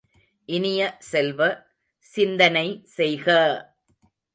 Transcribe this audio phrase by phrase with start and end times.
[0.49, 0.81] இனிய
[1.01, 1.39] செல்வ,
[2.05, 2.67] சிந்தனை
[2.95, 3.27] செய்க!